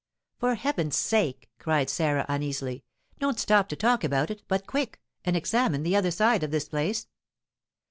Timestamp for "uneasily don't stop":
2.27-3.69